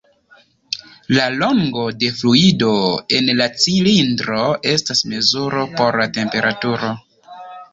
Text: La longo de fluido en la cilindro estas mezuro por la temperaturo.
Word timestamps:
La 1.17 1.25
longo 1.41 1.83
de 2.03 2.09
fluido 2.21 2.71
en 3.19 3.29
la 3.41 3.49
cilindro 3.67 4.41
estas 4.73 5.05
mezuro 5.13 5.67
por 5.79 6.01
la 6.03 6.09
temperaturo. 6.17 6.91